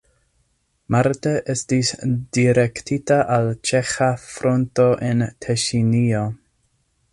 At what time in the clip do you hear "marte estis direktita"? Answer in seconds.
0.95-3.19